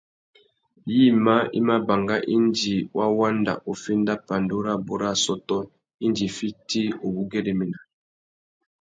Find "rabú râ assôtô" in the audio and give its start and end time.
4.65-5.57